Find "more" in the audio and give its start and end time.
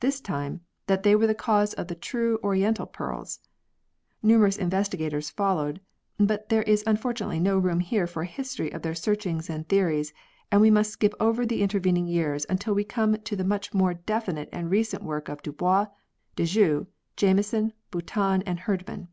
13.74-13.92